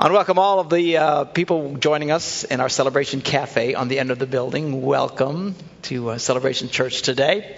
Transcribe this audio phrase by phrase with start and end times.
[0.00, 3.98] To welcome all of the uh, people joining us in our Celebration Cafe on the
[3.98, 4.82] end of the building.
[4.82, 7.56] Welcome to uh, Celebration Church today.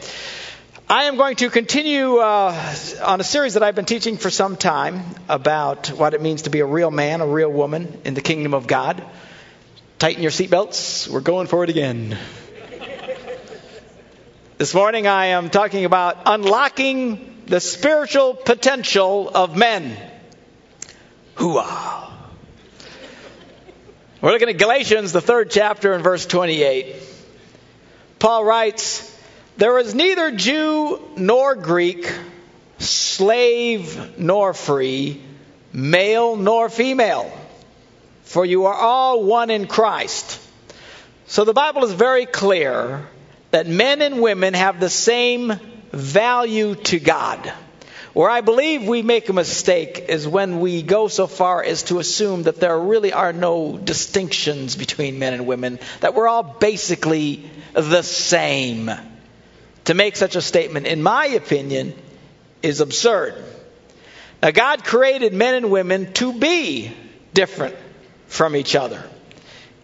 [0.89, 4.55] I am going to continue uh, on a series that I've been teaching for some
[4.57, 8.21] time about what it means to be a real man, a real woman in the
[8.21, 9.03] kingdom of God.
[9.99, 11.09] Tighten your seatbelts.
[11.09, 12.17] We're going for it again.
[14.57, 19.97] this morning I am talking about unlocking the spiritual potential of men.
[21.35, 22.16] Hooah.
[24.23, 26.97] We're looking at Galatians, the third chapter, and verse 28.
[28.19, 29.15] Paul writes,
[29.59, 32.11] There is neither Jew nor Greek,
[32.79, 35.23] slave nor free,
[35.71, 37.31] male nor female,
[38.23, 40.41] for you are all one in Christ.
[41.27, 43.07] So the Bible is very clear
[43.51, 45.53] that men and women have the same
[45.93, 47.53] value to God.
[48.17, 51.99] Where I believe we make a mistake is when we go so far as to
[51.99, 57.51] assume that there really are no distinctions between men and women, that we're all basically
[57.75, 58.91] the same.
[59.85, 61.93] To make such a statement, in my opinion,
[62.63, 63.35] is absurd.
[64.43, 66.91] Now, God created men and women to be
[67.35, 67.77] different
[68.29, 69.05] from each other.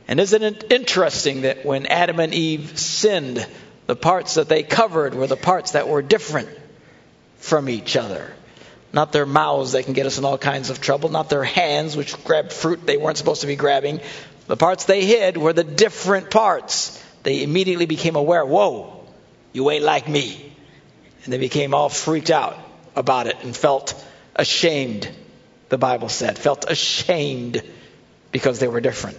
[0.08, 3.46] And isn't it interesting that when Adam and Eve sinned,
[3.86, 6.48] the parts that they covered were the parts that were different
[7.42, 8.32] from each other.
[8.92, 11.96] Not their mouths that can get us in all kinds of trouble, not their hands
[11.96, 14.00] which grabbed fruit they weren't supposed to be grabbing.
[14.46, 17.02] The parts they hid were the different parts.
[17.24, 19.04] They immediately became aware, whoa,
[19.52, 20.52] you ain't like me.
[21.24, 22.56] And they became all freaked out
[22.94, 23.94] about it and felt
[24.36, 25.10] ashamed,
[25.68, 27.62] the Bible said, felt ashamed
[28.30, 29.18] because they were different.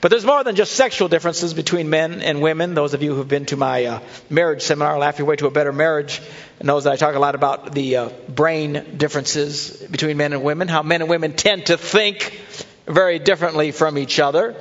[0.00, 2.74] But there's more than just sexual differences between men and women.
[2.74, 5.50] Those of you who've been to my uh, marriage seminar, Laugh Your Way to a
[5.50, 6.20] Better Marriage,
[6.62, 10.68] knows that I talk a lot about the uh, brain differences between men and women,
[10.68, 12.38] how men and women tend to think
[12.86, 14.56] very differently from each other.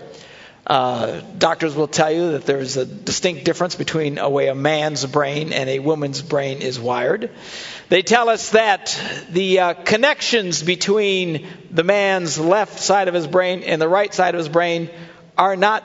[0.66, 5.06] Uh, doctors will tell you that there's a distinct difference between a way a man's
[5.06, 7.30] brain and a woman's brain is wired.
[7.90, 8.98] They tell us that
[9.30, 14.36] the uh, connections between the man's left side of his brain and the right side
[14.36, 14.90] of his brain
[15.38, 15.84] are not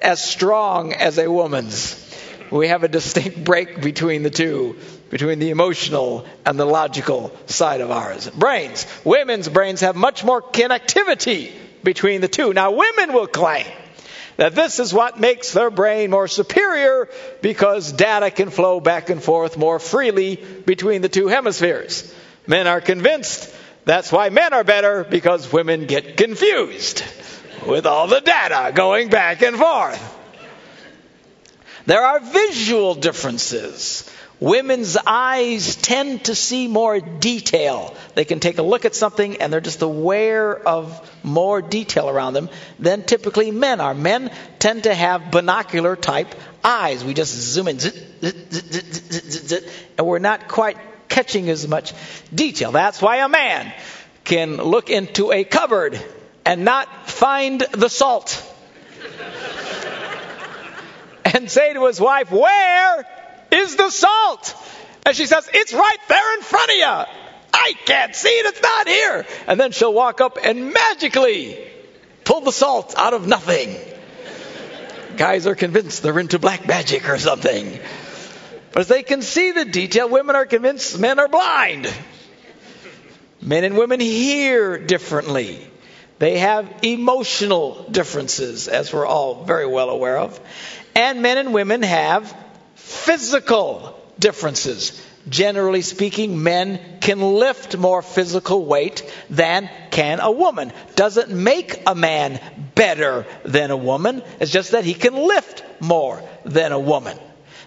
[0.00, 2.02] as strong as a woman's.
[2.50, 4.76] We have a distinct break between the two,
[5.10, 8.30] between the emotional and the logical side of ours.
[8.30, 8.86] Brains.
[9.04, 11.52] Women's brains have much more connectivity
[11.82, 12.52] between the two.
[12.52, 13.66] Now, women will claim
[14.36, 17.08] that this is what makes their brain more superior
[17.40, 22.14] because data can flow back and forth more freely between the two hemispheres.
[22.46, 23.52] Men are convinced
[23.84, 27.02] that's why men are better because women get confused
[27.66, 30.14] with all the data going back and forth.
[31.86, 34.10] There are visual differences.
[34.38, 37.96] Women's eyes tend to see more detail.
[38.14, 42.34] They can take a look at something and they're just aware of more detail around
[42.34, 43.94] them than typically men are.
[43.94, 47.02] Men tend to have binocular type eyes.
[47.02, 47.78] We just zoom in,
[49.96, 50.76] and we're not quite
[51.08, 51.94] catching as much
[52.34, 52.72] detail.
[52.72, 53.72] That's why a man
[54.24, 55.98] can look into a cupboard
[56.46, 58.42] and not find the salt.
[61.24, 63.04] and say to his wife, Where
[63.50, 64.54] is the salt?
[65.04, 67.04] And she says, It's right there in front of you.
[67.52, 68.46] I can't see it.
[68.46, 69.26] It's not here.
[69.48, 71.58] And then she'll walk up and magically
[72.24, 73.76] pull the salt out of nothing.
[75.16, 77.78] Guys are convinced they're into black magic or something.
[78.72, 81.92] But as they can see the detail, women are convinced men are blind.
[83.40, 85.66] Men and women hear differently.
[86.18, 90.40] They have emotional differences, as we're all very well aware of.
[90.94, 92.34] And men and women have
[92.74, 95.02] physical differences.
[95.28, 100.72] Generally speaking, men can lift more physical weight than can a woman.
[100.94, 102.40] Doesn't make a man
[102.74, 104.22] better than a woman.
[104.40, 107.18] It's just that he can lift more than a woman.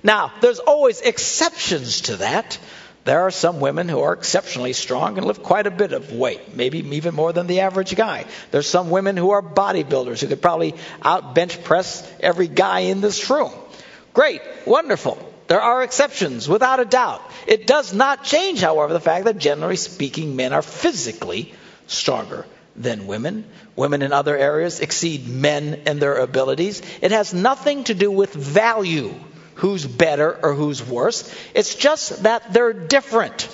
[0.02, 2.58] Now, there's always exceptions to that.
[3.06, 6.56] There are some women who are exceptionally strong and lift quite a bit of weight,
[6.56, 8.26] maybe even more than the average guy.
[8.52, 13.01] There's some women who are bodybuilders who could probably out bench press every guy in
[13.01, 13.51] this room.
[14.13, 15.18] Great, wonderful.
[15.48, 17.22] There are exceptions, without a doubt.
[17.48, 21.54] It does not change, however, the fact that generally speaking, men are physically
[21.88, 23.46] stronger than women.
[23.75, 26.81] Women in other areas exceed men in their abilities.
[27.01, 29.13] It has nothing to do with value
[29.60, 31.34] who's better or who's worse.
[31.54, 33.48] It's just that they're different.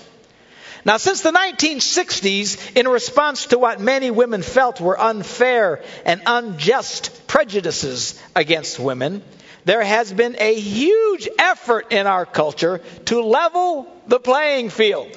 [0.86, 7.26] Now, since the 1960s, in response to what many women felt were unfair and unjust
[7.26, 9.24] prejudices against women,
[9.66, 15.10] there has been a huge effort in our culture to level the playing field.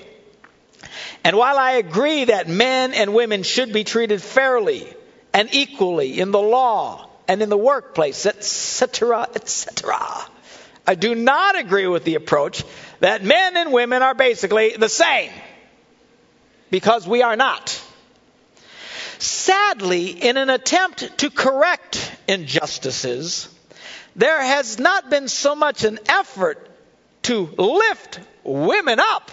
[1.23, 4.87] And while I agree that men and women should be treated fairly
[5.35, 9.99] and equally in the law and in the workplace, etc., etc.,
[10.89, 12.65] I do not agree with the approach
[13.01, 15.31] that men and women are basically the same
[16.71, 17.79] because we are not.
[19.19, 23.55] Sadly, in an attempt to correct injustices,
[24.17, 26.67] there has not been so much an effort
[27.25, 29.31] to lift women up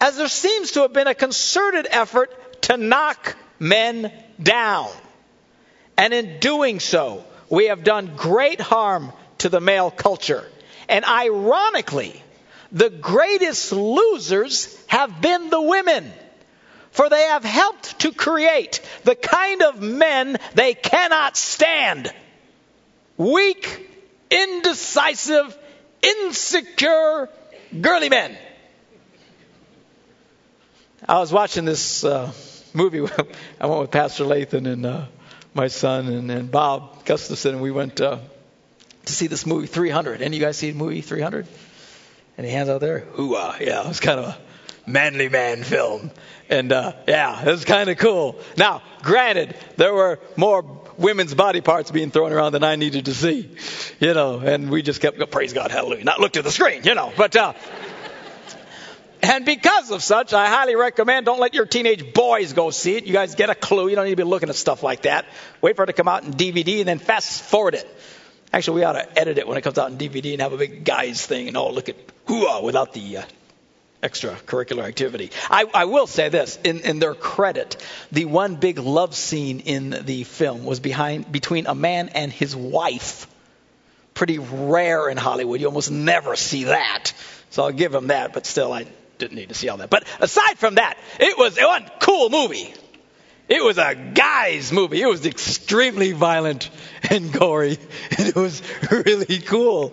[0.00, 4.92] as there seems to have been a concerted effort to knock men down.
[5.98, 10.44] And in doing so, we have done great harm to the male culture.
[10.88, 12.22] And ironically,
[12.70, 16.10] the greatest losers have been the women.
[16.92, 22.12] For they have helped to create the kind of men they cannot stand.
[23.16, 23.88] Weak,
[24.30, 25.58] indecisive,
[26.02, 27.28] insecure,
[27.80, 28.36] girly men.
[31.08, 32.32] I was watching this uh,
[32.74, 33.00] movie.
[33.60, 35.06] I went with Pastor Lathan and uh,
[35.54, 38.18] my son and, and, Bob Gustafson, and we went uh,
[39.06, 40.22] to see this movie 300.
[40.22, 41.46] Any of you guys see the movie 300?
[42.38, 43.00] Any hands out there?
[43.00, 43.60] Hooah!
[43.60, 44.38] Yeah, it was kind of a
[44.86, 46.10] manly man film,
[46.48, 48.38] and uh, yeah, it was kind of cool.
[48.56, 50.64] Now, granted, there were more
[50.96, 53.50] women's body parts being thrown around than I needed to see,
[54.00, 56.94] you know, and we just kept, praise God, hallelujah, not look to the screen, you
[56.94, 57.36] know, but.
[57.36, 57.52] Uh,
[59.24, 63.04] and because of such, I highly recommend don't let your teenage boys go see it.
[63.04, 63.88] You guys get a clue.
[63.88, 65.26] You don't need to be looking at stuff like that.
[65.60, 67.88] Wait for it to come out in DVD and then fast forward it.
[68.52, 70.58] Actually, we ought to edit it when it comes out in DVD and have a
[70.58, 71.96] big guys thing and all look at
[72.26, 73.22] hooah without the uh,
[74.02, 75.30] extracurricular activity.
[75.48, 79.90] I, I, will say this, in, in, their credit, the one big love scene in
[79.90, 83.26] the film was behind between a man and his wife.
[84.12, 85.60] Pretty rare in Hollywood.
[85.60, 87.12] You almost never see that.
[87.50, 88.86] So I'll give him that, but still, I
[89.18, 89.88] didn't need to see all that.
[89.88, 92.74] But aside from that, it was, a cool movie.
[93.48, 95.02] It was a guy's movie.
[95.02, 96.70] It was extremely violent
[97.10, 97.78] and gory,
[98.18, 99.92] and it was really cool.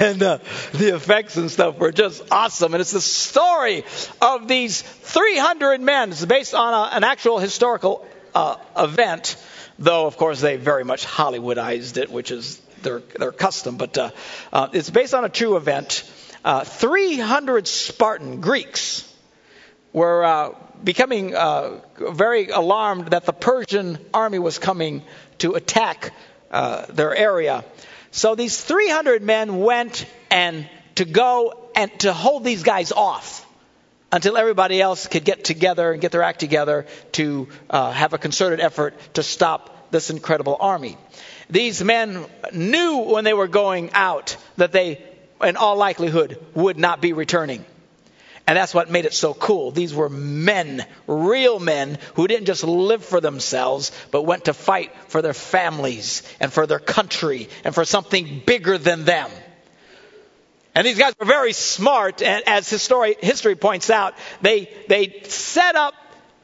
[0.00, 0.38] And uh,
[0.72, 2.74] the effects and stuff were just awesome.
[2.74, 3.84] And it's the story
[4.20, 6.10] of these 300 men.
[6.10, 9.36] It's based on a, an actual historical uh, event,
[9.78, 13.76] though, of course, they very much Hollywoodized it, which is their, their custom.
[13.76, 14.10] But uh,
[14.52, 16.04] uh it's based on a true event.
[16.44, 19.10] Uh, 300 Spartan Greeks
[19.92, 25.02] were uh, becoming uh, very alarmed that the Persian army was coming
[25.38, 26.12] to attack
[26.50, 27.64] uh, their area.
[28.10, 33.46] So these 300 men went and to go and to hold these guys off
[34.12, 38.18] until everybody else could get together and get their act together to uh, have a
[38.18, 40.96] concerted effort to stop this incredible army.
[41.48, 45.02] These men knew when they were going out that they,
[45.42, 47.64] in all likelihood, would not be returning.
[48.50, 49.70] And that's what made it so cool.
[49.70, 54.92] These were men, real men, who didn't just live for themselves, but went to fight
[55.06, 59.30] for their families and for their country and for something bigger than them.
[60.74, 65.76] And these guys were very smart, and as history, history points out, they, they set
[65.76, 65.94] up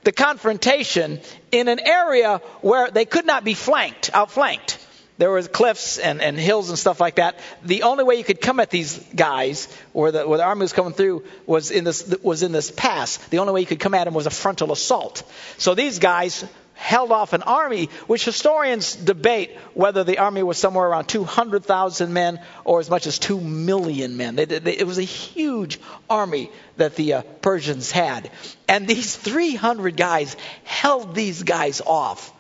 [0.04, 1.20] the confrontation
[1.50, 4.78] in an area where they could not be flanked, outflanked
[5.18, 7.38] there was cliffs and, and hills and stuff like that.
[7.64, 10.72] The only way you could come at these guys, where the, where the army was
[10.72, 13.16] coming through, was in this was in this pass.
[13.16, 15.22] The only way you could come at them was a frontal assault.
[15.56, 16.44] So these guys
[16.76, 22.38] held off an army, which historians debate whether the army was somewhere around 200,000 men
[22.64, 24.36] or as much as 2 million men.
[24.36, 28.30] They, they, it was a huge army that the uh, Persians had.
[28.68, 32.30] And these 300 guys held these guys off.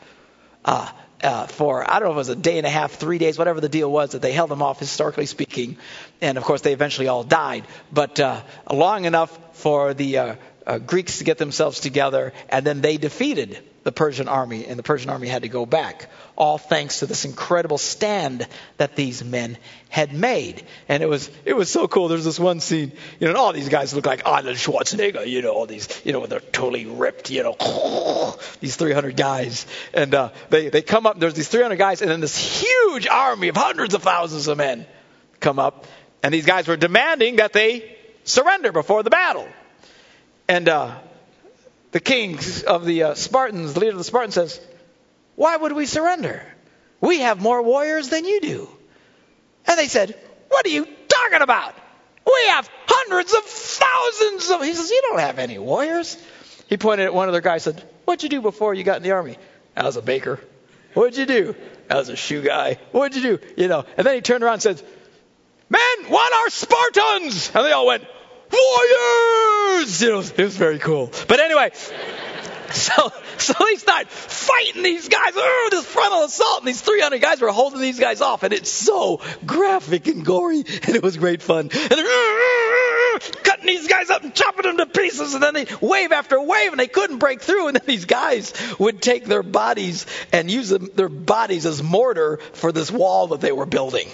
[0.66, 0.90] Uh,
[1.26, 3.36] uh, for I don't know if it was a day and a half, three days,
[3.36, 5.76] whatever the deal was that they held them off, historically speaking,
[6.20, 7.64] and of course they eventually all died.
[7.92, 10.18] But uh, long enough for the
[10.66, 14.82] uh, Greeks to get themselves together, and then they defeated the Persian army, and the
[14.82, 16.10] Persian army had to go back.
[16.34, 18.44] All thanks to this incredible stand
[18.78, 19.58] that these men
[19.88, 22.08] had made, and it was it was so cool.
[22.08, 25.40] There's this one scene, you know, and all these guys look like Arnold Schwarzenegger, you
[25.40, 30.30] know, all these, you know, they're totally ripped, you know, these 300 guys, and uh,
[30.50, 31.20] they they come up.
[31.20, 34.84] There's these 300 guys, and then this huge army of hundreds of thousands of men
[35.38, 35.86] come up,
[36.24, 39.46] and these guys were demanding that they surrender before the battle.
[40.48, 40.94] And uh,
[41.92, 44.60] the king of the uh, Spartans, the leader of the Spartans, says,
[45.34, 46.42] Why would we surrender?
[47.00, 48.68] We have more warriors than you do.
[49.66, 50.16] And they said,
[50.48, 51.74] What are you talking about?
[52.24, 54.62] We have hundreds of thousands of.
[54.62, 56.16] He says, You don't have any warriors.
[56.68, 58.96] He pointed at one of their guys and said, What'd you do before you got
[58.96, 59.36] in the army?
[59.76, 60.40] I was a baker.
[60.94, 61.54] What'd you do?
[61.90, 62.78] I was a shoe guy.
[62.92, 63.46] What'd you do?
[63.56, 63.84] You know.
[63.96, 64.82] And then he turned around and said,
[65.68, 67.50] Men, what are Spartans?
[67.54, 68.04] And they all went,
[68.50, 70.02] warriors!
[70.02, 71.10] You know, it was very cool.
[71.28, 71.70] But anyway,
[72.72, 75.32] so, so they start fighting these guys.
[75.34, 76.60] Oh, this frontal assault.
[76.60, 78.42] And these 300 guys were holding these guys off.
[78.42, 80.58] And it's so graphic and gory.
[80.58, 81.70] And it was great fun.
[81.72, 85.34] And they're cutting these guys up and chopping them to pieces.
[85.34, 87.68] And then they wave after wave and they couldn't break through.
[87.68, 92.38] And then these guys would take their bodies and use them, their bodies as mortar
[92.52, 94.08] for this wall that they were building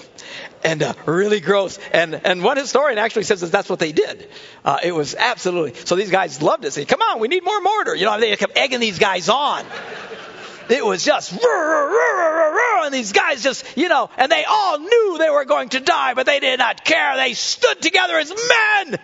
[0.64, 1.78] and uh, really gross.
[1.92, 4.28] And and one historian actually says that that's what they did.
[4.64, 5.97] Uh, it was absolutely so.
[5.97, 6.73] These guys loved it.
[6.73, 7.95] Say, come on, we need more mortar.
[7.95, 9.64] You know, they kept egging these guys on.
[10.69, 15.45] It was just, and these guys just, you know, and they all knew they were
[15.45, 17.16] going to die, but they did not care.
[17.16, 18.99] They stood together as men.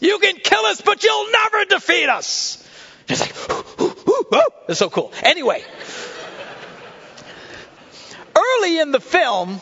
[0.00, 2.66] You can kill us, but you'll never defeat us.
[3.08, 3.50] It's like,
[3.80, 5.12] ooh, ooh, ooh, it's so cool.
[5.22, 5.64] Anyway,
[8.36, 9.60] early in the film,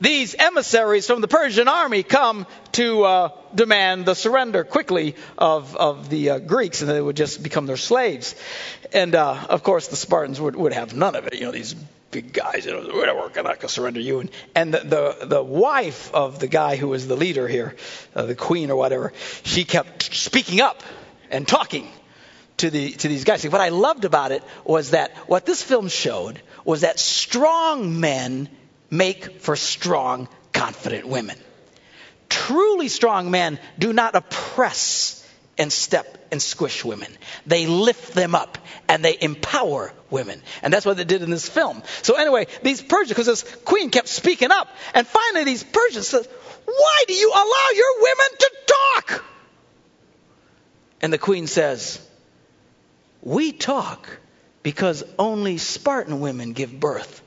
[0.00, 6.08] these emissaries from the Persian army come to uh, demand the surrender quickly of, of
[6.08, 8.34] the uh, Greeks, and they would just become their slaves.
[8.92, 11.34] And uh, of course, the Spartans would, would have none of it.
[11.34, 11.74] You know, these
[12.10, 14.20] big guys, you know, we're not going to surrender you.
[14.20, 17.76] And, and the, the, the wife of the guy who was the leader here,
[18.14, 19.12] uh, the queen or whatever,
[19.42, 20.82] she kept speaking up
[21.30, 21.88] and talking
[22.58, 23.42] to the to these guys.
[23.42, 28.00] See, What I loved about it was that what this film showed was that strong
[28.00, 28.48] men
[28.90, 31.38] make for strong, confident women.
[32.28, 35.14] Truly strong men do not oppress
[35.56, 37.10] and step and squish women.
[37.46, 40.40] They lift them up and they empower women.
[40.62, 41.82] And that's what they did in this film.
[42.02, 46.26] So anyway, these Persians, because this queen kept speaking up, and finally these Persians said,
[46.64, 49.24] why do you allow your women to talk?
[51.00, 52.00] And the queen says,
[53.22, 54.08] we talk
[54.62, 57.22] because only Spartan women give birth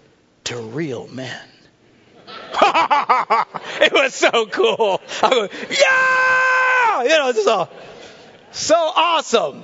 [0.46, 1.42] to real men.
[3.82, 5.02] it was so cool.
[5.22, 7.04] I go, yeah!
[7.04, 7.70] You know, it's so,
[8.52, 9.64] so awesome.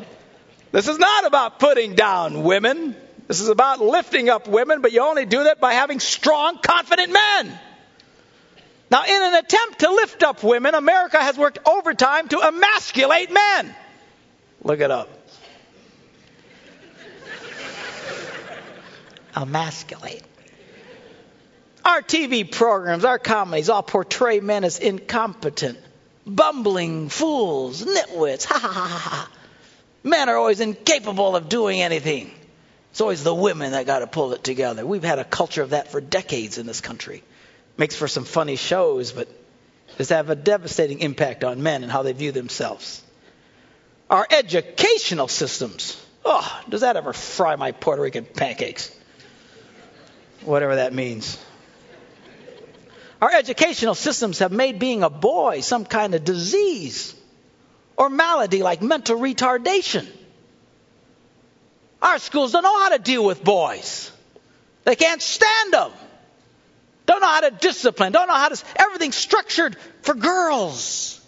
[0.71, 2.95] This is not about putting down women.
[3.27, 7.11] This is about lifting up women, but you only do that by having strong, confident
[7.11, 7.59] men.
[8.89, 13.75] Now, in an attempt to lift up women, America has worked overtime to emasculate men.
[14.63, 15.09] Look it up.
[19.35, 20.23] Emasculate.
[21.87, 25.77] Our TV programs, our comedies all portray men as incompetent,
[26.25, 28.45] bumbling fools, nitwits.
[28.49, 29.31] Ha ha ha ha.
[30.03, 32.29] Men are always incapable of doing anything.
[32.91, 34.85] It's always the women that got to pull it together.
[34.85, 37.23] We've had a culture of that for decades in this country.
[37.77, 39.29] Makes for some funny shows, but
[39.97, 43.01] does have a devastating impact on men and how they view themselves.
[44.09, 46.03] Our educational systems.
[46.25, 48.93] Oh, does that ever fry my Puerto Rican pancakes?
[50.41, 51.37] Whatever that means.
[53.21, 57.15] Our educational systems have made being a boy some kind of disease
[57.95, 60.07] or malady like mental retardation.
[62.01, 64.11] Our schools don't know how to deal with boys.
[64.83, 65.91] They can't stand them.
[67.07, 68.11] Don't know how to discipline.
[68.11, 68.63] Don't know how to.
[68.77, 71.19] Everything's structured for girls.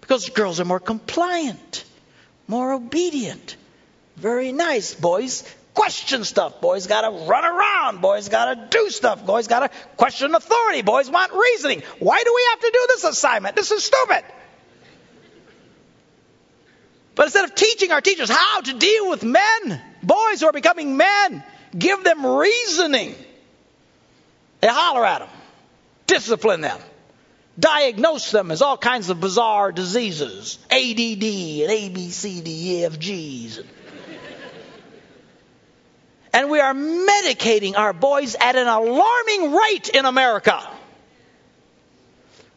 [0.00, 1.84] Because girls are more compliant,
[2.46, 3.56] more obedient.
[4.16, 4.94] Very nice.
[4.94, 5.44] Boys
[5.74, 6.60] question stuff.
[6.60, 8.00] Boys got to run around.
[8.00, 9.26] Boys got to do stuff.
[9.26, 10.82] Boys got to question authority.
[10.82, 11.82] Boys want reasoning.
[11.98, 13.56] Why do we have to do this assignment?
[13.56, 14.24] This is stupid.
[17.14, 20.96] But instead of teaching our teachers how to deal with men, boys who are becoming
[20.96, 21.44] men,
[21.76, 23.14] give them reasoning.
[24.60, 25.28] They holler at them,
[26.06, 26.80] discipline them,
[27.58, 33.64] diagnose them as all kinds of bizarre diseases, ADD and ABCDEFGs.
[36.34, 40.60] And we are medicating our boys at an alarming rate in America.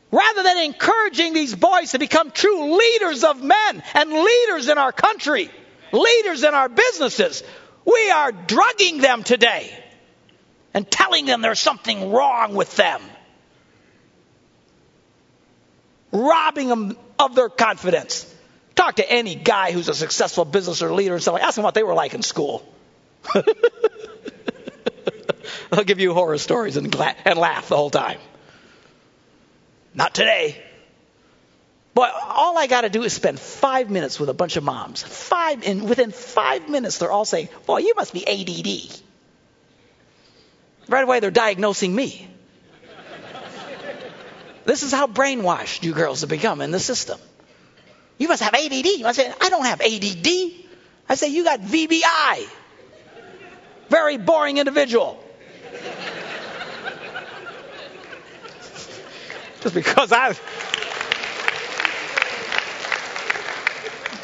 [0.10, 4.92] Rather than encouraging these boys to become true leaders of men and leaders in our
[4.92, 5.52] country,
[5.92, 7.44] leaders in our businesses,
[7.86, 9.72] we are drugging them today
[10.74, 13.00] and telling them there's something wrong with them.
[16.12, 18.34] Robbing them of their confidence.
[18.74, 21.76] Talk to any guy who's a successful business or leader and so ask them what
[21.76, 22.68] they were like in school.
[25.72, 28.20] I'll give you horror stories and, gla- and laugh the whole time.
[29.94, 30.62] Not today.
[31.94, 35.02] Boy, all I got to do is spend five minutes with a bunch of moms.
[35.02, 39.02] Five, and within five minutes, they're all saying, "Boy, you must be ADD."
[40.88, 42.30] Right away, they're diagnosing me.
[44.66, 47.20] this is how brainwashed you girls have become in the system.
[48.18, 49.04] You must have ADD.
[49.04, 50.28] I say, I don't have ADD.
[51.10, 52.48] I say, you got VBI.
[53.90, 55.24] Very boring individual.
[59.62, 60.36] Just because I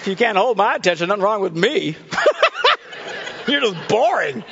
[0.03, 1.95] If you can't hold my attention, nothing wrong with me.
[3.47, 4.43] You're just boring.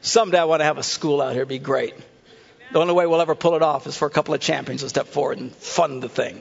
[0.00, 1.42] Someday I want to have a school out here.
[1.42, 1.92] It'd be great.
[2.72, 4.88] The only way we'll ever pull it off is for a couple of champions to
[4.88, 6.40] step forward and fund the thing.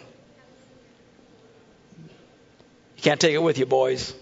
[2.99, 4.13] You can't take it with you, boys.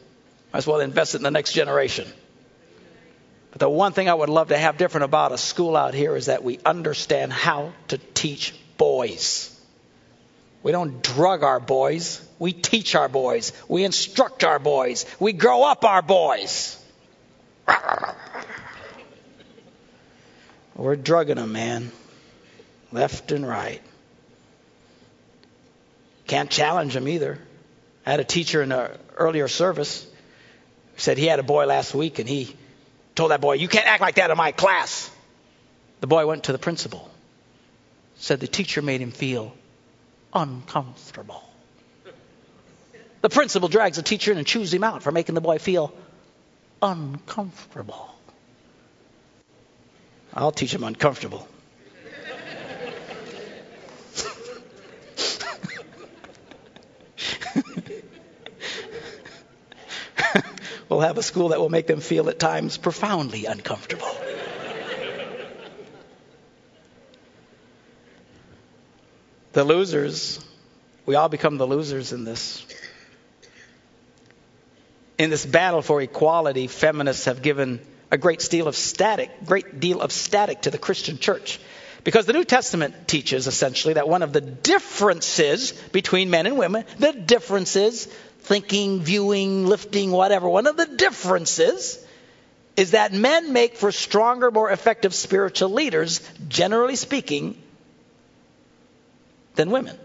[0.53, 2.07] Might as well invest it in the next generation.
[3.50, 6.15] But the one thing I would love to have different about a school out here
[6.15, 9.51] is that we understand how to teach boys.
[10.62, 12.24] We don't drug our boys.
[12.38, 13.51] We teach our boys.
[13.67, 15.07] We instruct our boys.
[15.19, 16.79] We grow up our boys.
[20.75, 21.91] We're drugging them, man.
[22.91, 23.81] Left and right.
[26.27, 27.39] Can't challenge them either.
[28.07, 30.07] I had a teacher in an earlier service
[30.95, 32.55] said he had a boy last week and he
[33.15, 35.11] told that boy, You can't act like that in my class.
[35.99, 37.11] The boy went to the principal.
[38.15, 39.53] Said the teacher made him feel
[40.33, 41.43] uncomfortable.
[43.23, 45.93] The principal drags the teacher in and chews him out for making the boy feel
[46.81, 48.15] uncomfortable.
[50.33, 51.45] I'll teach him uncomfortable.
[60.89, 64.15] We'll have a school that will make them feel at times profoundly uncomfortable.
[69.58, 70.39] the losers,
[71.08, 72.63] we all become the losers in this.
[75.17, 80.00] In this battle for equality, feminists have given a great deal of static, great deal
[80.00, 81.60] of static to the Christian church.
[82.03, 86.86] Because the New Testament teaches essentially that one of the differences between men and women,
[87.00, 88.08] the differences,
[88.47, 92.03] thinking, viewing, lifting, whatever, one of the differences
[92.77, 97.61] is that men make for stronger, more effective spiritual leaders, generally speaking,
[99.55, 99.97] than women.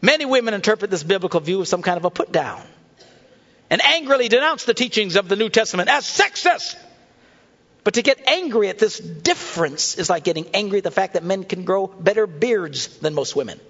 [0.00, 2.62] Many women interpret this biblical view as some kind of a put down
[3.70, 6.76] and angrily denounce the teachings of the New Testament as sexist.
[7.84, 11.24] But to get angry at this difference is like getting angry at the fact that
[11.24, 13.60] men can grow better beards than most women.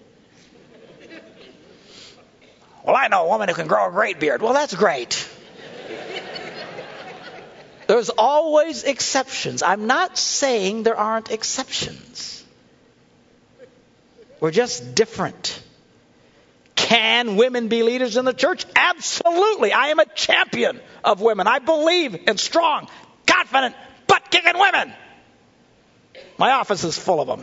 [2.84, 4.42] Well, I know a woman who can grow a great beard.
[4.42, 5.28] Well, that's great.
[7.86, 9.62] There's always exceptions.
[9.62, 12.44] I'm not saying there aren't exceptions.
[14.40, 15.62] We're just different.
[16.74, 18.64] Can women be leaders in the church?
[18.74, 19.72] Absolutely.
[19.72, 21.46] I am a champion of women.
[21.46, 22.88] I believe in strong,
[23.26, 24.92] confident, butt kicking women.
[26.38, 27.42] My office is full of them.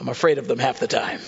[0.00, 1.20] I'm afraid of them half the time.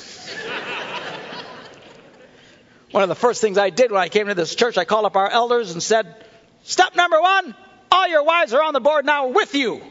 [2.91, 5.05] One of the first things I did when I came to this church, I called
[5.05, 6.25] up our elders and said,
[6.63, 7.55] Step number one,
[7.91, 9.83] all your wives are on the board now with you.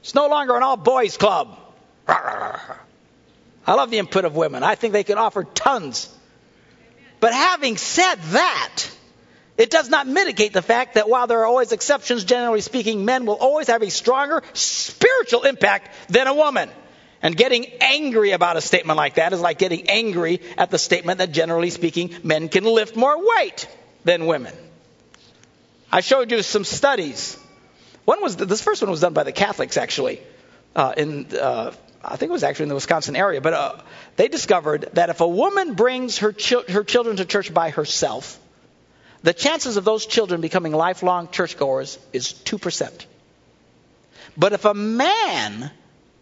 [0.00, 1.58] It's no longer an all boys club.
[2.06, 2.76] I
[3.66, 4.62] love the input of women.
[4.62, 6.14] I think they can offer tons.
[7.20, 8.84] But having said that,
[9.56, 13.24] it does not mitigate the fact that while there are always exceptions, generally speaking, men
[13.24, 16.70] will always have a stronger spiritual impact than a woman.
[17.22, 21.18] And getting angry about a statement like that is like getting angry at the statement
[21.18, 23.68] that generally speaking, men can lift more weight
[24.04, 24.54] than women.
[25.90, 27.38] I showed you some studies.
[28.04, 30.20] One was this first one was done by the Catholics actually
[30.74, 31.72] uh, in uh,
[32.04, 33.74] I think it was actually in the Wisconsin area, but uh,
[34.14, 36.32] they discovered that if a woman brings her,
[36.68, 38.38] her children to church by herself,
[39.22, 43.06] the chances of those children becoming lifelong churchgoers is 2%.
[44.36, 45.72] But if a man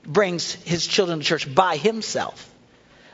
[0.06, 2.50] brings his children to church by himself,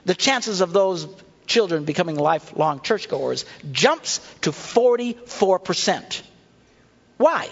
[0.05, 1.07] the chances of those
[1.47, 6.23] children becoming lifelong churchgoers jumps to 44%.
[7.17, 7.49] Why?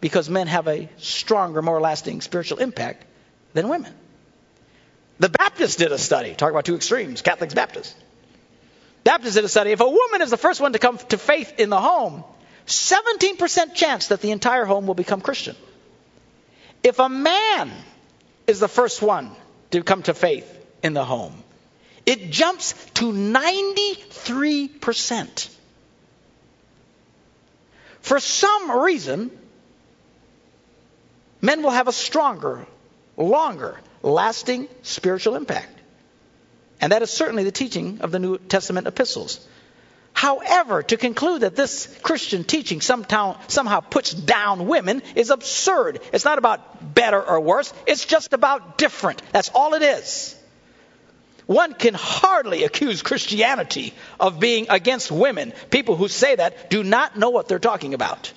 [0.00, 3.04] Because men have a stronger, more lasting spiritual impact
[3.52, 3.92] than women.
[5.18, 7.94] The Baptists did a study, talk about two extremes, Catholics, Baptists.
[9.02, 9.72] Baptists did a study.
[9.72, 12.22] If a woman is the first one to come to faith in the home,
[12.66, 15.56] 17% chance that the entire home will become Christian.
[16.82, 17.72] If a man
[18.48, 19.30] is the first one
[19.70, 21.44] to come to faith in the home,
[22.06, 25.50] it jumps to 93%.
[28.00, 29.30] For some reason,
[31.42, 32.66] men will have a stronger
[33.16, 35.78] longer lasting spiritual impact.
[36.80, 39.46] And that is certainly the teaching of the New Testament epistles.
[40.18, 46.00] However, to conclude that this Christian teaching somehow, somehow puts down women is absurd.
[46.12, 49.22] It's not about better or worse, it's just about different.
[49.30, 50.34] That's all it is.
[51.46, 55.52] One can hardly accuse Christianity of being against women.
[55.70, 58.32] People who say that do not know what they're talking about.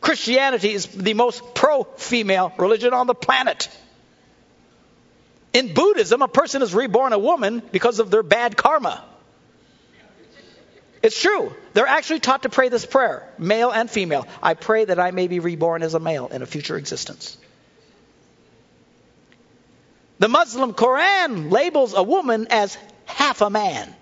[0.00, 3.68] Christianity is the most pro female religion on the planet.
[5.52, 9.04] In Buddhism, a person is reborn a woman because of their bad karma.
[11.06, 11.54] It's true.
[11.72, 14.26] They're actually taught to pray this prayer, male and female.
[14.42, 17.38] I pray that I may be reborn as a male in a future existence.
[20.18, 23.94] The Muslim Quran labels a woman as half a man.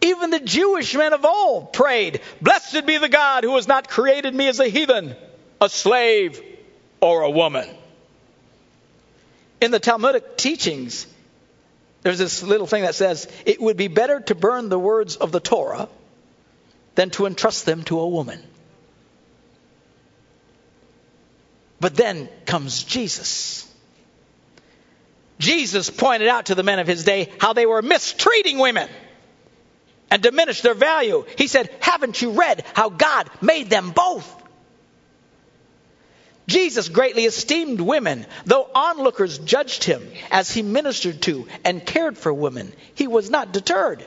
[0.00, 4.34] Even the Jewish men of old prayed, Blessed be the God who has not created
[4.34, 5.16] me as a heathen,
[5.60, 6.40] a slave,
[7.02, 7.68] or a woman.
[9.60, 11.06] In the Talmudic teachings,
[12.04, 15.32] there's this little thing that says, It would be better to burn the words of
[15.32, 15.88] the Torah
[16.94, 18.40] than to entrust them to a woman.
[21.80, 23.70] But then comes Jesus.
[25.38, 28.88] Jesus pointed out to the men of his day how they were mistreating women
[30.10, 31.24] and diminished their value.
[31.38, 34.43] He said, Haven't you read how God made them both?
[36.46, 42.32] Jesus greatly esteemed women, though onlookers judged him as he ministered to and cared for
[42.32, 42.72] women.
[42.94, 44.04] He was not deterred.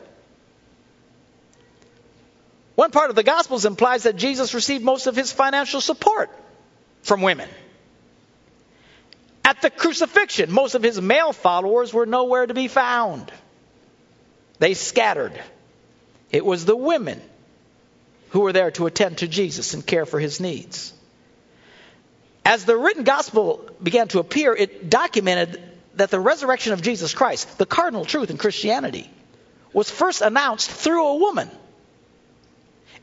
[2.75, 6.29] One part of the Gospels implies that Jesus received most of his financial support
[7.01, 7.49] from women.
[9.43, 13.31] At the crucifixion, most of his male followers were nowhere to be found.
[14.59, 15.41] They scattered.
[16.31, 17.19] It was the women
[18.29, 20.93] who were there to attend to Jesus and care for his needs.
[22.47, 25.61] As the written gospel began to appear, it documented
[25.95, 29.09] that the resurrection of Jesus Christ, the cardinal truth in Christianity,
[29.73, 31.51] was first announced through a woman.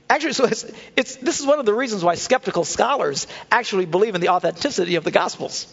[0.09, 0.65] Actually, so it's,
[0.97, 4.95] it's, this is one of the reasons why skeptical scholars actually believe in the authenticity
[4.95, 5.71] of the Gospels.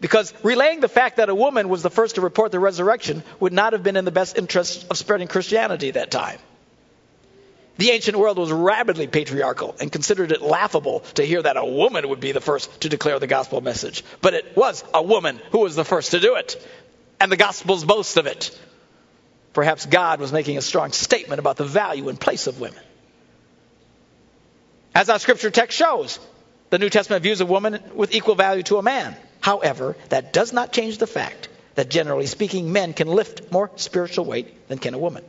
[0.00, 3.52] Because relaying the fact that a woman was the first to report the resurrection would
[3.52, 6.40] not have been in the best interest of spreading Christianity at that time.
[7.80, 12.10] The ancient world was rabidly patriarchal and considered it laughable to hear that a woman
[12.10, 14.04] would be the first to declare the gospel message.
[14.20, 16.62] But it was a woman who was the first to do it.
[17.18, 18.54] And the gospels boast of it.
[19.54, 22.82] Perhaps God was making a strong statement about the value and place of women.
[24.94, 26.20] As our scripture text shows,
[26.68, 29.16] the New Testament views a woman with equal value to a man.
[29.40, 34.26] However, that does not change the fact that generally speaking, men can lift more spiritual
[34.26, 35.24] weight than can a woman.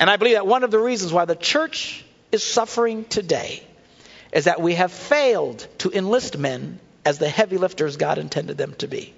[0.00, 3.62] And I believe that one of the reasons why the church is suffering today
[4.32, 8.74] is that we have failed to enlist men as the heavy lifters God intended them
[8.78, 9.12] to be.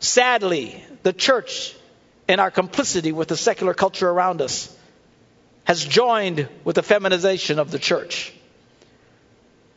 [0.00, 1.76] Sadly, the church,
[2.26, 4.76] in our complicity with the secular culture around us,
[5.62, 8.32] has joined with the feminization of the church.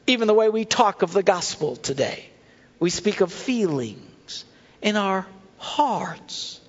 [0.07, 2.25] Even the way we talk of the gospel today,
[2.79, 4.45] we speak of feelings
[4.81, 5.27] in our
[5.59, 6.59] hearts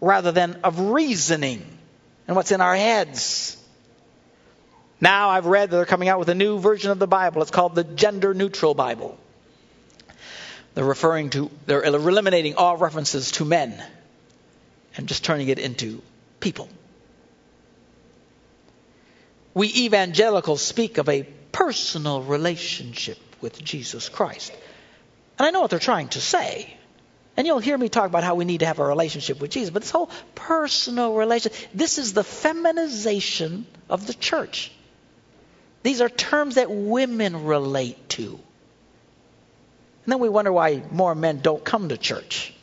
[0.00, 1.73] rather than of reasoning
[2.26, 3.56] and what's in our heads.
[5.00, 7.42] Now I've read that they're coming out with a new version of the Bible.
[7.42, 9.18] It's called the Gender Neutral Bible.
[10.74, 13.82] They're referring to, they're eliminating all references to men
[14.96, 16.02] and just turning it into
[16.40, 16.68] people.
[19.52, 24.52] We evangelicals speak of a personal relationship with Jesus Christ.
[25.38, 26.76] And I know what they're trying to say.
[27.36, 29.70] And you'll hear me talk about how we need to have a relationship with Jesus,
[29.70, 34.70] but this whole personal relationship, this is the feminization of the church.
[35.82, 38.38] These are terms that women relate to.
[40.04, 42.54] And then we wonder why more men don't come to church.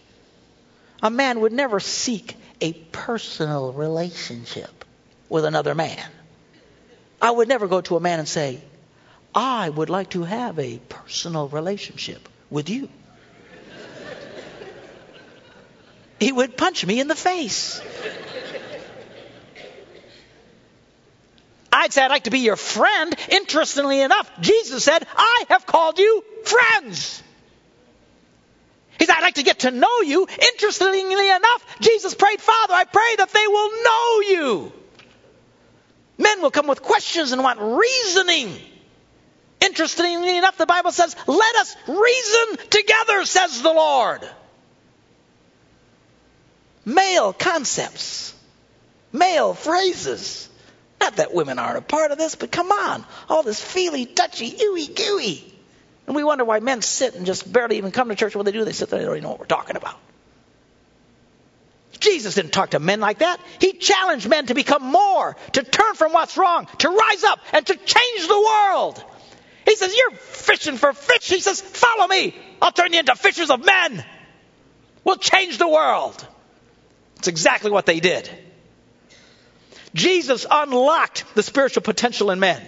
[1.04, 4.86] A man would never seek a personal relationship
[5.28, 6.04] with another man.
[7.22, 8.62] I would never go to a man and say,
[9.34, 12.90] I would like to have a personal relationship with you.
[16.22, 17.82] He would punch me in the face.
[21.74, 23.16] I'd say, I'd like to be your friend.
[23.30, 27.24] Interestingly enough, Jesus said, I have called you friends.
[29.00, 30.28] He said, I'd like to get to know you.
[30.54, 34.72] Interestingly enough, Jesus prayed, Father, I pray that they will know you.
[36.20, 38.56] Men will come with questions and want reasoning.
[39.60, 44.22] Interestingly enough, the Bible says, Let us reason together, says the Lord
[46.86, 48.34] male concepts,
[49.12, 50.50] male phrases.
[51.00, 53.04] Not that women aren't a part of this, but come on.
[53.28, 55.52] All this feely, touchy, ooey gooey.
[56.06, 58.36] And we wonder why men sit and just barely even come to church.
[58.36, 59.98] What they do, they sit there, they don't even know what we're talking about.
[62.00, 63.40] Jesus didn't talk to men like that.
[63.60, 67.66] He challenged men to become more, to turn from what's wrong, to rise up, and
[67.66, 69.04] to change the world.
[69.66, 71.30] He says, You're fishing for fish.
[71.30, 72.36] He says, Follow me.
[72.62, 74.04] I'll turn you into fishers of men.
[75.04, 76.28] We'll change the world.
[77.22, 78.28] It's exactly what they did.
[79.94, 82.60] Jesus unlocked the spiritual potential in men.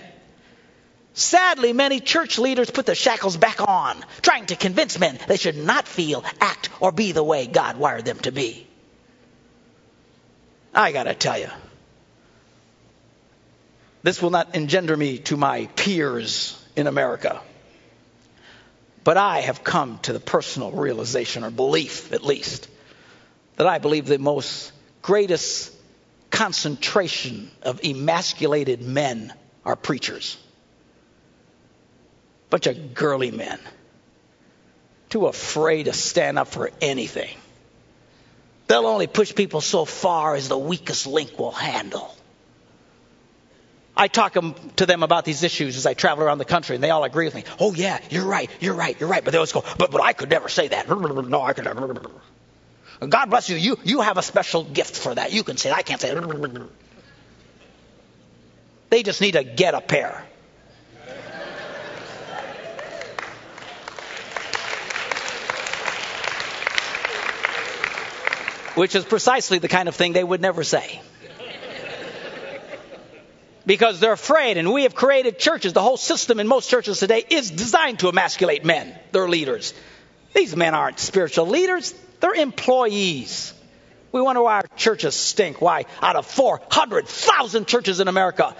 [1.15, 5.57] Sadly, many church leaders put the shackles back on, trying to convince men they should
[5.57, 8.67] not feel, act, or be the way God wired them to be.
[10.71, 11.49] I got to tell you,
[14.03, 17.41] this will not engender me to my peers in America.
[19.03, 22.67] But I have come to the personal realization or belief, at least,
[23.55, 25.73] that I believe the most greatest
[26.29, 29.33] concentration of emasculated men
[29.65, 30.37] are preachers
[32.53, 33.59] bunch of girly men,
[35.09, 37.35] too afraid to stand up for anything.
[38.67, 42.15] They'll only push people so far as the weakest link will handle.
[43.97, 44.33] I talk
[44.75, 47.25] to them about these issues as I travel around the country, and they all agree
[47.25, 47.43] with me.
[47.59, 49.23] Oh, yeah, you're right, you're right, you're right.
[49.23, 50.87] But they always go, but, but I could never say that.
[50.89, 51.87] No, I could never.
[52.99, 53.55] God bless you.
[53.55, 55.33] You, you have a special gift for that.
[55.33, 56.61] You can say, I can't say it.
[58.89, 60.25] They just need to get a pair.
[68.75, 71.01] which is precisely the kind of thing they would never say.
[73.65, 75.71] Because they're afraid, and we have created churches.
[75.71, 79.73] The whole system in most churches today is designed to emasculate men, their leaders.
[80.33, 83.53] These men aren't spiritual leaders, they're employees.
[84.13, 85.59] We wonder why our churches stink.
[85.59, 88.55] Why, out of 400,000 churches in America,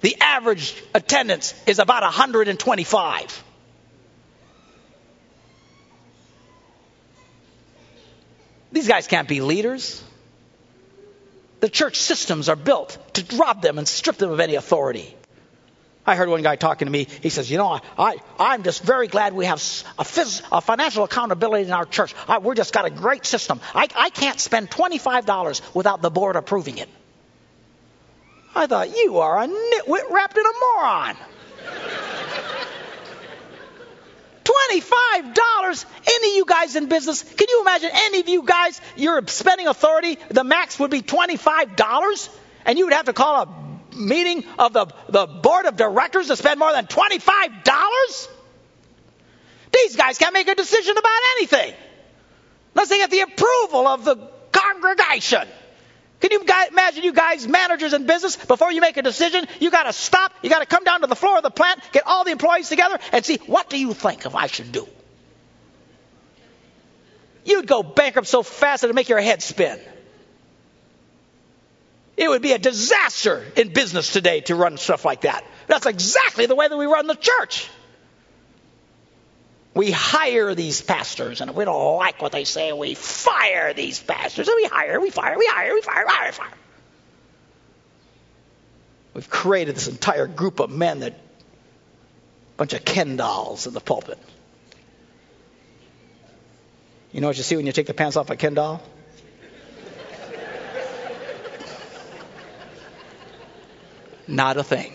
[0.00, 3.44] the average attendance is about 125.
[8.72, 10.02] These guys can't be leaders.
[11.60, 15.14] The church systems are built to rob them and strip them of any authority.
[16.08, 17.06] I heard one guy talking to me.
[17.22, 19.58] He says, You know, I, I, am just very glad we have
[19.98, 22.14] a, phys, a financial accountability in our church.
[22.26, 23.60] I, we're just got a great system.
[23.74, 26.88] I, I can't spend $25 without the board approving it.
[28.54, 31.16] I thought, You are a nitwit wrapped in a moron.
[34.44, 35.84] $25.
[36.08, 39.66] Any of you guys in business, can you imagine any of you guys, you're spending
[39.66, 42.30] authority, the max would be $25,
[42.64, 46.36] and you would have to call a meeting of the, the board of directors to
[46.36, 48.28] spend more than $25?
[49.72, 51.74] These guys can't make a decision about anything
[52.74, 54.16] unless they get the approval of the
[54.52, 55.46] congregation.
[56.20, 59.84] Can you imagine you guys, managers in business, before you make a decision, you got
[59.84, 62.24] to stop, you got to come down to the floor of the plant, get all
[62.24, 64.88] the employees together, and see what do you think of I should do.
[67.44, 69.78] You'd go bankrupt so fast that it'd make your head spin.
[72.18, 75.44] It would be a disaster in business today to run stuff like that.
[75.68, 77.70] That's exactly the way that we run the church.
[79.72, 84.00] We hire these pastors, and if we don't like what they say, we fire these
[84.00, 84.48] pastors.
[84.48, 86.54] And we hire, we fire, we hire, we fire, we hire, we fire.
[89.14, 91.20] We've created this entire group of men that
[92.56, 94.18] bunch of Ken dolls in the pulpit.
[97.12, 98.82] You know what you see when you take the pants off a Ken doll?
[104.28, 104.92] Not a thing.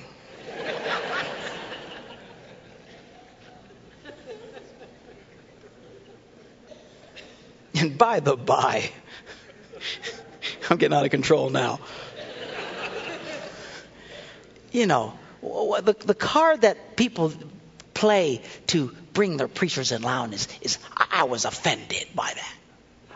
[7.76, 8.92] And by the by,
[10.70, 11.80] I'm getting out of control now.
[14.72, 17.34] You know, the, the card that people
[17.94, 22.54] play to bring their preachers in line is, is I was offended by that.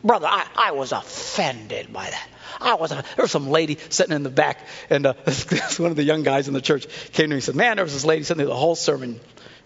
[0.03, 2.29] Brother, I, I was offended by that.
[2.59, 2.89] I was.
[2.89, 5.13] There was some lady sitting in the back, and uh,
[5.77, 7.85] one of the young guys in the church came to me and said, "Man, there
[7.85, 9.19] was this lady sitting there the whole sermon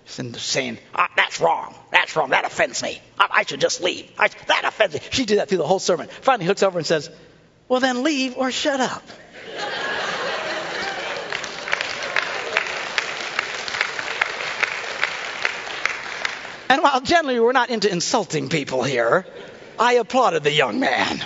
[0.06, 1.74] saying, ah, that's wrong.
[1.92, 2.32] That's wrong.
[2.32, 3.02] That offends me.
[3.18, 4.10] I, I should just leave.
[4.18, 5.02] I, that offends me.
[5.12, 6.08] She did that through the whole sermon.
[6.22, 7.10] Finally, hooks over and says,
[7.68, 9.04] well, then leave or shut up.
[16.70, 19.26] and while generally we're not into insulting people here,
[19.80, 21.24] I applauded the young man.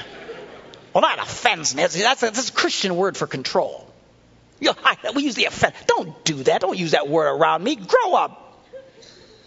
[0.95, 1.81] Well, that offends me.
[1.81, 3.85] That's a, that's a Christian word for control.
[4.61, 5.73] You know, I, we use the offend.
[5.87, 6.61] Don't do that.
[6.61, 7.75] Don't use that word around me.
[7.75, 8.45] Grow up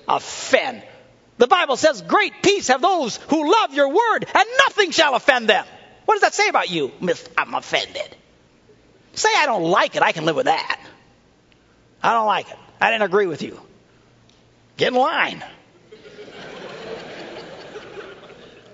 [0.06, 0.82] offend.
[1.38, 5.48] The Bible says, Great peace have those who love your word, and nothing shall offend
[5.48, 5.64] them.
[6.04, 6.92] What does that say about you?
[7.00, 7.26] Miss?
[7.36, 8.16] I'm offended.
[9.14, 10.80] Say I don't like it, I can live with that.
[12.02, 12.58] I don't like it.
[12.80, 13.58] I didn't agree with you.
[14.76, 15.42] Get in line.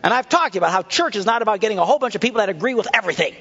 [0.04, 2.40] And I've talked about how church is not about getting a whole bunch of people
[2.40, 3.34] that agree with everything.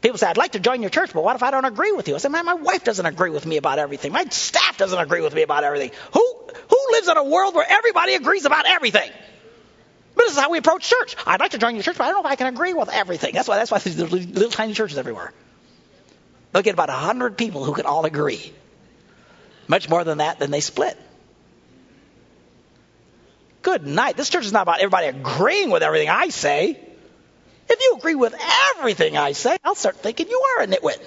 [0.00, 2.08] People say, I'd like to join your church, but what if I don't agree with
[2.08, 2.16] you?
[2.16, 4.10] I say, man, my wife doesn't agree with me about everything.
[4.10, 5.92] My staff doesn't agree with me about everything.
[6.12, 6.34] Who,
[6.68, 9.08] who lives in a world where everybody agrees about everything?
[10.16, 11.14] But this is how we approach church.
[11.24, 12.88] I'd like to join your church, but I don't know if I can agree with
[12.88, 13.32] everything.
[13.32, 15.32] That's why, that's why there's little, tiny churches everywhere.
[16.50, 18.52] They'll get about a hundred people who can all agree.
[19.68, 20.98] Much more than that, then they split.
[23.62, 24.16] Good night.
[24.16, 26.78] This church is not about everybody agreeing with everything I say.
[27.68, 28.34] If you agree with
[28.76, 30.98] everything I say, I'll start thinking you are a nitwit.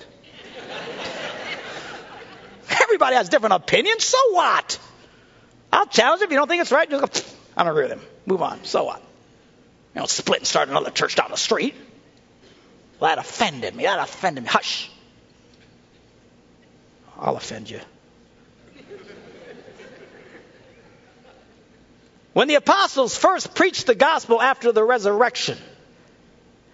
[2.81, 4.03] Everybody has different opinions.
[4.05, 4.79] So what?
[5.71, 6.89] I'll challenge if you don't think it's right.
[6.89, 7.03] Go,
[7.57, 8.01] I don't agree with him.
[8.25, 8.63] Move on.
[8.63, 9.01] So what?
[9.93, 11.75] You know, split and start another church down the street.
[12.99, 13.83] Well, that offended me.
[13.83, 14.49] That offended me.
[14.49, 14.89] Hush.
[17.19, 17.79] I'll offend you.
[22.35, 25.57] When the apostles first preached the gospel after the resurrection,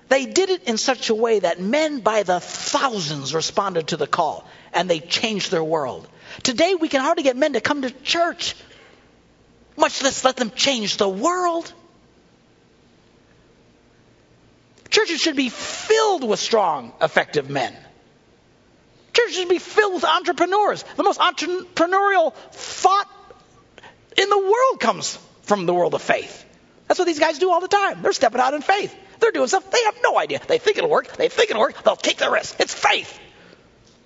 [0.10, 4.08] they did it in such a way that men by the thousands responded to the
[4.08, 4.44] call
[4.74, 6.08] and they changed their world.
[6.42, 8.56] Today, we can hardly get men to come to church,
[9.78, 11.72] much less let them change the world.
[14.90, 17.78] Churches should be filled with strong, effective men.
[19.14, 20.84] Churches should be filled with entrepreneurs.
[20.96, 23.08] The most entrepreneurial thought
[24.18, 25.20] in the world comes
[25.52, 26.46] from the world of faith.
[26.88, 28.02] That's what these guys do all the time.
[28.02, 28.96] They're stepping out in faith.
[29.20, 30.40] They're doing stuff they have no idea.
[30.48, 31.18] They think it'll work.
[31.18, 31.84] They think it'll work.
[31.84, 32.56] They'll take the risk.
[32.62, 33.20] It's faith.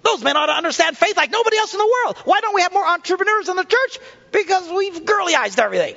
[0.02, 2.18] Those men ought to understand faith like nobody else in the world.
[2.26, 4.00] Why don't we have more entrepreneurs in the church?
[4.32, 5.96] Because we've girlyized everything.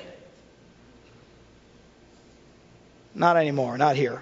[3.15, 3.79] Not anymore.
[3.79, 4.21] Not here.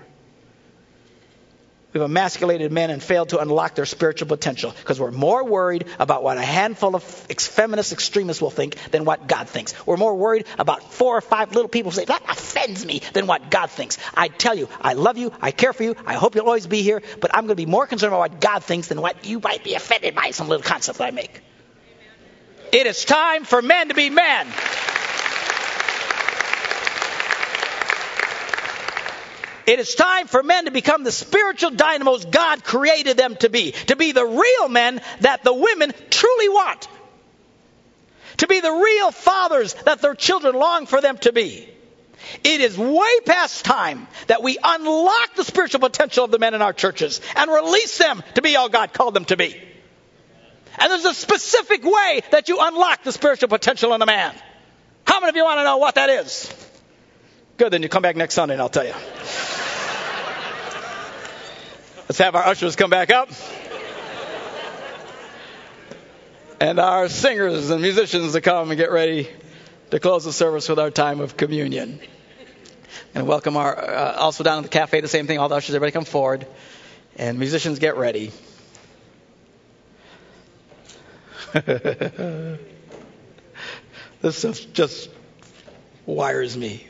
[1.96, 6.22] We've emasculated men and failed to unlock their spiritual potential because we're more worried about
[6.22, 9.72] what a handful of feminist extremists will think than what God thinks.
[9.86, 13.50] We're more worried about four or five little people say, that offends me, than what
[13.50, 13.96] God thinks.
[14.14, 16.82] I tell you, I love you, I care for you, I hope you'll always be
[16.82, 19.40] here, but I'm going to be more concerned about what God thinks than what you
[19.40, 21.40] might be offended by some little concept I make.
[22.72, 24.48] It is time for men to be men.
[29.66, 33.72] It is time for men to become the spiritual dynamos God created them to be,
[33.72, 36.88] to be the real men that the women truly want,
[38.38, 41.68] to be the real fathers that their children long for them to be.
[42.44, 46.62] It is way past time that we unlock the spiritual potential of the men in
[46.62, 49.60] our churches and release them to be all God called them to be.
[50.78, 54.34] And there's a specific way that you unlock the spiritual potential in a man.
[55.06, 56.52] How many of you want to know what that is?
[57.56, 58.94] Good, then you come back next Sunday and I'll tell you.
[62.16, 63.28] Let's have our ushers come back up.
[66.58, 69.28] And our singers and musicians to come and get ready
[69.90, 72.00] to close the service with our time of communion.
[73.14, 75.38] And welcome our, uh, also down at the cafe, the same thing.
[75.38, 76.46] All the ushers, everybody come forward.
[77.16, 78.32] And musicians, get ready.
[81.52, 82.58] this
[84.30, 85.10] stuff just
[86.06, 86.86] wires me.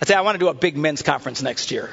[0.00, 1.90] I say I want to do a big men's conference next year.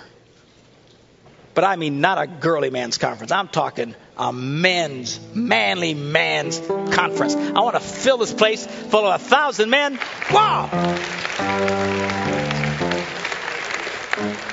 [1.54, 3.32] But I mean not a girly man's conference.
[3.32, 7.36] I'm talking a men's, manly man's conference.
[7.36, 10.00] I want to fill this place full of a thousand men.
[10.32, 10.70] Wow!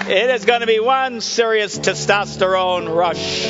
[0.09, 3.47] It is going to be one serious testosterone rush.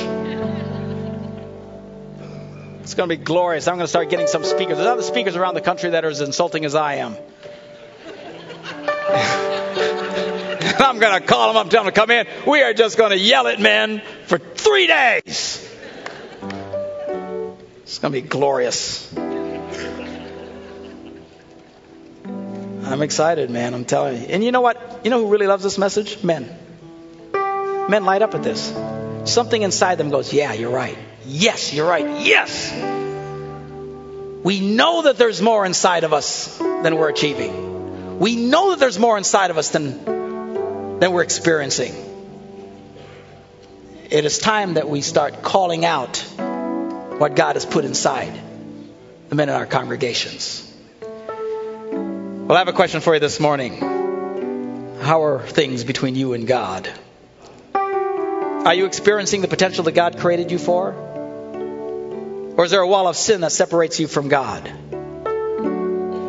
[2.80, 3.68] It's going to be glorious.
[3.68, 4.76] I'm going to start getting some speakers.
[4.78, 7.16] There's other speakers around the country that are as insulting as I am.
[10.80, 12.26] I'm going to call them up, tell them to come in.
[12.46, 15.62] We are just going to yell at men for three days.
[17.82, 19.12] It's going to be glorious.
[22.84, 23.74] I'm excited, man.
[23.74, 24.28] I'm telling you.
[24.28, 25.00] And you know what?
[25.02, 26.22] You know who really loves this message?
[26.22, 26.54] Men.
[27.32, 28.72] Men light up at this.
[29.24, 30.98] Something inside them goes, Yeah, you're right.
[31.24, 32.24] Yes, you're right.
[32.24, 32.72] Yes.
[34.44, 38.18] We know that there's more inside of us than we're achieving.
[38.18, 40.15] We know that there's more inside of us than
[40.98, 41.94] than we're experiencing.
[44.10, 46.18] It is time that we start calling out
[47.18, 48.32] what God has put inside
[49.28, 50.62] the men in our congregations.
[51.02, 53.80] Well, I have a question for you this morning.
[55.00, 56.88] How are things between you and God?
[57.74, 60.92] Are you experiencing the potential that God created you for?
[62.56, 64.72] Or is there a wall of sin that separates you from God?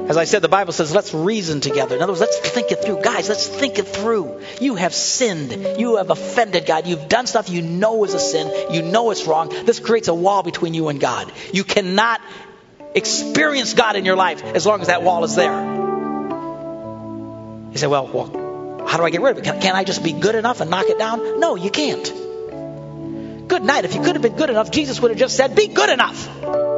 [0.07, 1.95] As I said, the Bible says, let's reason together.
[1.95, 3.01] In other words, let's think it through.
[3.01, 4.39] Guys, let's think it through.
[4.61, 5.79] You have sinned.
[5.79, 6.87] You have offended God.
[6.87, 8.73] You've done stuff you know is a sin.
[8.73, 9.49] You know it's wrong.
[9.49, 11.29] This creates a wall between you and God.
[11.51, 12.21] You cannot
[12.95, 15.51] experience God in your life as long as that wall is there.
[17.71, 19.43] You say, well, well how do I get rid of it?
[19.43, 21.41] Can, can I just be good enough and knock it down?
[21.41, 22.05] No, you can't.
[23.49, 23.83] Good night.
[23.83, 26.29] If you could have been good enough, Jesus would have just said, be good enough.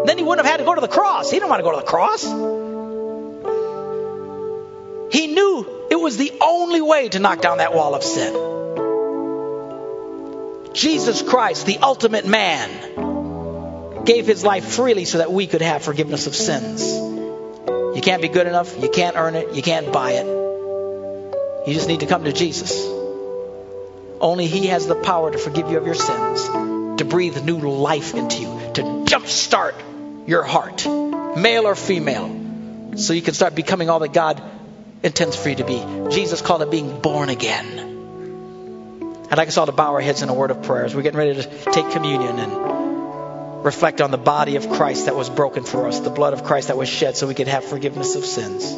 [0.05, 1.29] Then he wouldn't have had to go to the cross.
[1.29, 2.25] He didn't want to go to the cross.
[5.11, 8.33] He knew it was the only way to knock down that wall of sin.
[10.73, 16.27] Jesus Christ, the ultimate man, gave his life freely so that we could have forgiveness
[16.27, 16.93] of sins.
[17.95, 18.81] You can't be good enough.
[18.81, 19.53] You can't earn it.
[19.53, 21.67] You can't buy it.
[21.67, 22.85] You just need to come to Jesus.
[24.21, 28.13] Only He has the power to forgive you of your sins, to breathe new life
[28.13, 29.73] into you, to jumpstart
[30.27, 34.41] your heart, male or female, so you can start becoming all that God
[35.03, 35.83] intends for you to be.
[36.11, 37.89] Jesus called it being born again.
[39.31, 41.03] I'd like us all to bow our heads in a word of prayer as we're
[41.03, 45.63] getting ready to take communion and reflect on the body of Christ that was broken
[45.63, 48.25] for us, the blood of Christ that was shed so we could have forgiveness of
[48.25, 48.73] sins.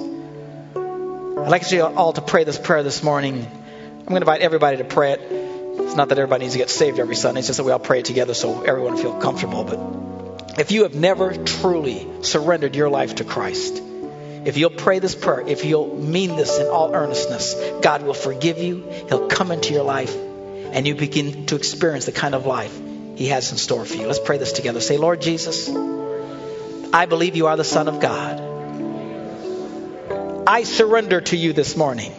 [0.75, 3.45] I'd like us all to pray this prayer this morning.
[3.45, 5.21] I'm going to invite everybody to pray it.
[5.21, 7.79] It's not that everybody needs to get saved every Sunday, it's just that we all
[7.79, 9.63] pray it together so everyone feel comfortable.
[9.63, 13.81] But if you have never truly surrendered your life to Christ,
[14.43, 18.57] if you'll pray this prayer, if you'll mean this in all earnestness, God will forgive
[18.57, 18.89] you.
[19.07, 22.75] He'll come into your life and you begin to experience the kind of life
[23.15, 24.07] He has in store for you.
[24.07, 24.81] Let's pray this together.
[24.81, 25.69] Say, Lord Jesus,
[26.93, 28.49] I believe you are the Son of God.
[30.47, 32.11] I surrender to you this morning.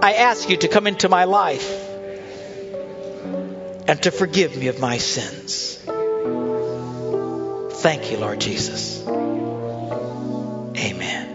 [0.00, 1.70] I ask you to come into my life
[3.86, 5.76] and to forgive me of my sins.
[7.82, 9.06] Thank you, Lord Jesus.
[10.78, 11.27] Amen.